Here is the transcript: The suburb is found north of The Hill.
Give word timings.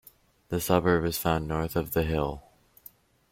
The 0.49 0.59
suburb 0.59 1.05
is 1.05 1.19
found 1.19 1.47
north 1.47 1.75
of 1.75 1.91
The 1.91 2.01
Hill. 2.01 2.41